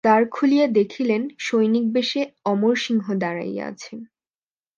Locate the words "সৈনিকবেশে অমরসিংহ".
1.39-3.05